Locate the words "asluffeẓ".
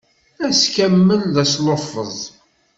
1.43-2.17